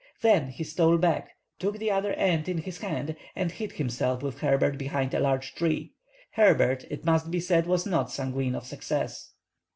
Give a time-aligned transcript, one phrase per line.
[0.21, 1.29] Then he stole back,
[1.59, 5.53] took the other end in his hand, and hid himself with Herbert behind a large
[5.53, 5.93] tree.
[6.31, 9.33] Herbert, it must be said, was not sanguine of success.